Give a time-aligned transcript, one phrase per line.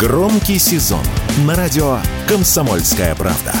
[0.00, 1.04] Громкий сезон
[1.46, 3.52] на радио «Комсомольская правда».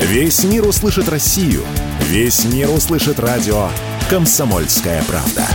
[0.00, 1.62] Весь мир услышит Россию.
[2.00, 3.68] Весь мир услышит радио
[4.10, 5.46] «Комсомольская правда».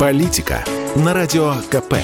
[0.00, 0.64] Политика
[0.96, 1.94] на радио КП.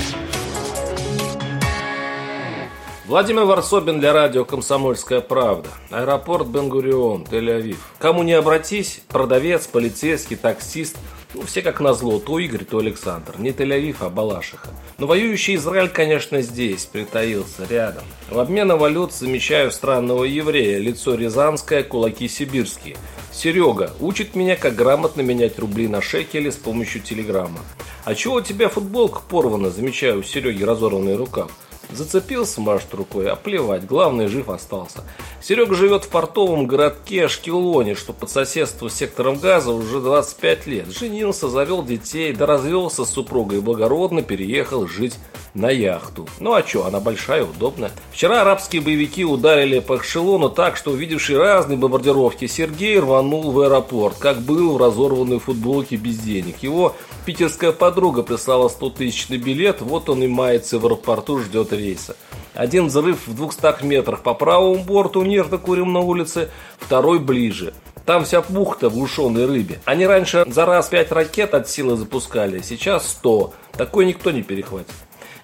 [3.07, 5.71] Владимир Варсобин для радио «Комсомольская правда».
[5.91, 7.79] Аэропорт Бенгурион, Тель-Авив.
[7.99, 10.97] Кому не обратись, продавец, полицейский, таксист–
[11.35, 13.35] ну, все как назло, то Игорь, то Александр.
[13.39, 14.69] Не Тель-Авив, а Балашиха.
[14.99, 18.05] Но воюющий Израиль, конечно, здесь, притаился, рядом.
[18.31, 22.97] В обмен на валют замечаю странного еврея, лицо рязанское, кулаки сибирские.
[23.33, 27.59] Серега учит меня, как грамотно менять рубли на шекели с помощью телеграмма.
[28.05, 31.51] А чего у тебя футболка порвана, замечаю у Сереги разорванный рукав.
[31.95, 35.05] Зацепился, машет рукой, а плевать, главное, жив остался.
[35.41, 40.89] Серега живет в портовом городке Ашкелоне, что под соседству с сектором газа уже 25 лет.
[40.89, 45.15] Женился, завел детей, да развелся с супругой благородно, переехал жить
[45.55, 46.29] на яхту.
[46.41, 47.93] Ну а что, она большая, удобная.
[48.13, 54.17] Вчера арабские боевики ударили по Ашкелону так, что увидевший разные бомбардировки Сергей рванул в аэропорт,
[54.19, 56.63] как был в разорванной футболке без денег.
[56.63, 61.73] Его питерская подруга прислала 100 тысяч на билет, вот он и мается в аэропорту, ждет
[61.73, 62.17] рейса.
[62.55, 67.75] Один взрыв в 200 метрах по правому борту, нервно курим на улице, второй ближе.
[68.07, 69.81] Там вся бухта в глушенной рыбе.
[69.87, 73.55] Они раньше за раз 5 ракет от силы запускали, сейчас 100.
[73.73, 74.93] Такой никто не перехватит.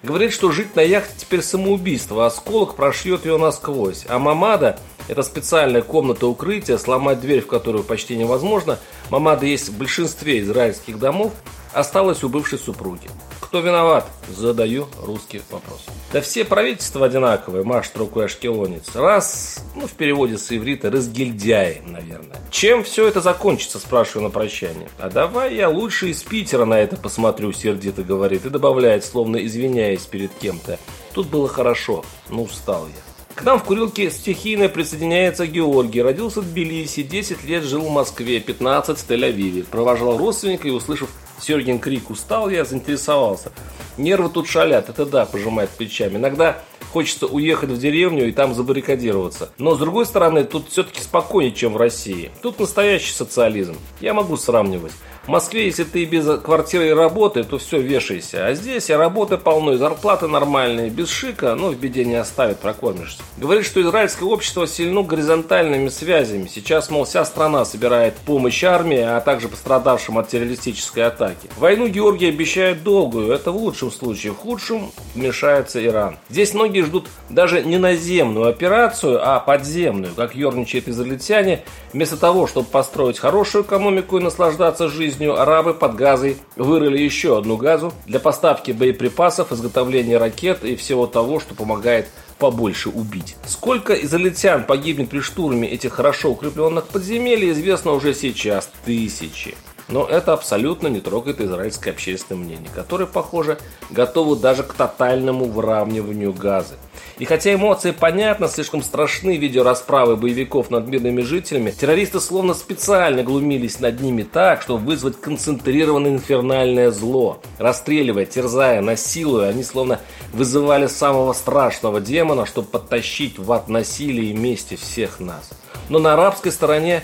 [0.03, 4.05] Говорит, что жить на яхте теперь самоубийство, осколок прошьет ее насквозь.
[4.07, 8.79] А Мамада– это специальная комната укрытия, сломать дверь в которую почти невозможно.
[9.11, 11.33] Мамада есть в большинстве израильских домов,
[11.71, 13.09] осталась у бывшей супруги.
[13.51, 14.07] Кто виноват?
[14.29, 15.83] Задаю русский вопрос.
[16.13, 18.95] Да все правительства одинаковые, машет рукой ашкелонец.
[18.95, 22.37] Раз, ну в переводе с иврита, разгильдяи, наверное.
[22.49, 24.87] Чем все это закончится, спрашиваю на прощание.
[24.97, 28.45] А давай я лучше из Питера на это посмотрю, сердито говорит.
[28.45, 30.79] И добавляет, словно извиняясь перед кем-то.
[31.11, 33.20] Тут было хорошо, но устал я.
[33.35, 36.01] К нам в курилке стихийно присоединяется Георгий.
[36.01, 39.63] Родился в Тбилиси, 10 лет жил в Москве, 15 в Тель-Авиве.
[39.63, 41.09] Провожал родственника и, услышав
[41.39, 43.51] Сергин крик устал, я заинтересовался.
[43.97, 46.17] Нервы тут шалят, это да, пожимает плечами.
[46.17, 46.59] Иногда
[46.91, 49.49] хочется уехать в деревню и там забаррикадироваться.
[49.57, 52.31] Но с другой стороны, тут все-таки спокойнее, чем в России.
[52.41, 53.75] Тут настоящий социализм.
[54.01, 54.93] Я могу сравнивать.
[55.23, 58.47] В Москве, если ты без квартиры и работы, то все, вешайся.
[58.47, 63.21] А здесь работы полно, и зарплаты нормальные, без шика, но в беде не оставят, прокормишься.
[63.37, 66.49] Говорит, что израильское общество сильно горизонтальными связями.
[66.51, 71.49] Сейчас, мол, вся страна собирает помощь армии, а также пострадавшим от террористической атаки.
[71.57, 74.33] Войну Георгий обещает долгую, это в лучшем случае.
[74.33, 76.17] В худшем вмешается Иран.
[76.29, 81.63] Здесь многие ждут даже не наземную операцию, а подземную, как ерничают израильтяне.
[81.93, 87.37] Вместо того, чтобы построить хорошую экономику и наслаждаться жизнью, жизнью арабы под газой вырыли еще
[87.37, 92.07] одну газу для поставки боеприпасов, изготовления ракет и всего того, что помогает
[92.37, 93.35] побольше убить.
[93.45, 98.71] Сколько израильтян погибнет при штурме этих хорошо укрепленных подземелий, известно уже сейчас.
[98.85, 99.55] Тысячи.
[99.91, 103.57] Но это абсолютно не трогает израильское общественное мнение, которое, похоже,
[103.89, 106.75] готово даже к тотальному выравниванию газа.
[107.19, 113.81] И хотя эмоции понятно, слишком страшны видеорасправы боевиков над мирными жителями, террористы словно специально глумились
[113.81, 117.41] над ними так, чтобы вызвать концентрированное инфернальное зло.
[117.59, 119.99] Расстреливая, терзая, насилуя, они словно
[120.31, 125.51] вызывали самого страшного демона, чтобы подтащить в ад насилия и мести всех нас.
[125.89, 127.03] Но на арабской стороне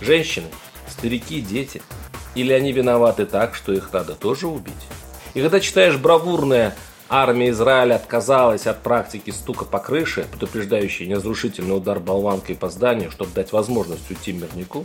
[0.00, 0.46] женщины,
[0.88, 1.82] старики, дети.
[2.38, 4.72] Или они виноваты так, что их надо тоже убить?
[5.34, 6.72] И когда читаешь бравурное
[7.08, 13.32] Армия Израиля отказалась от практики стука по крыше, предупреждающей неразрушительный удар болванкой по зданию, чтобы
[13.34, 14.84] дать возможность уйти мирнику.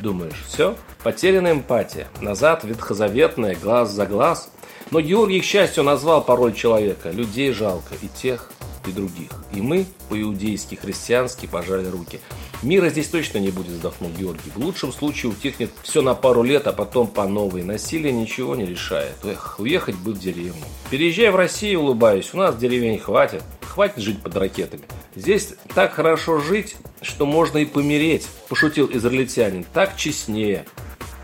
[0.00, 0.76] Думаешь, все?
[1.02, 2.08] Потеряна эмпатия.
[2.20, 4.50] Назад ветхозаветная, глаз за глаз.
[4.90, 7.10] Но Георгий, к счастью, назвал порой человека.
[7.10, 8.50] Людей жалко и тех,
[8.86, 9.30] и других.
[9.54, 12.20] И мы, по-иудейски, христиански, пожали руки.
[12.62, 14.52] Мира здесь точно не будет, вздохнул Георгий.
[14.54, 17.64] В лучшем случае утихнет все на пару лет, а потом по новой.
[17.64, 19.16] Насилие ничего не решает.
[19.24, 20.62] Эх, уехать бы в деревню.
[20.88, 22.30] Переезжай в Россию, улыбаюсь.
[22.32, 23.42] У нас деревень хватит.
[23.62, 24.84] Хватит жить под ракетами.
[25.16, 29.64] Здесь так хорошо жить, что можно и помереть, пошутил израильтянин.
[29.74, 30.64] Так честнее.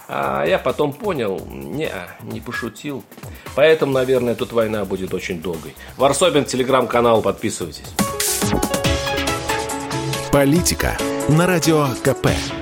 [0.09, 1.91] А я потом понял, не,
[2.23, 3.05] не пошутил.
[3.55, 5.75] Поэтому, наверное, тут война будет очень долгой.
[5.99, 7.93] Варсобин, телеграм-канал, подписывайтесь.
[10.33, 12.58] Политика на радио КП.